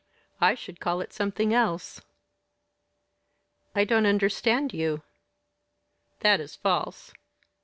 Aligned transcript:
I 0.41 0.55
should 0.55 0.79
call 0.79 0.99
it 1.01 1.13
something 1.13 1.53
else." 1.53 2.01
"I 3.75 3.83
don't 3.83 4.07
understand 4.07 4.73
you." 4.73 5.03
"That 6.21 6.39
is 6.39 6.55
false." 6.55 7.13